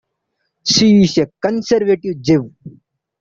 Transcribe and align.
She 0.65 1.03
is 1.03 1.15
a 1.19 1.27
Conservative 1.43 2.19
Jew. 2.23 2.55